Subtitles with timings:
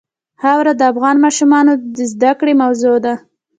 [0.41, 3.13] خاوره د افغان ماشومانو د زده کړې موضوع ده.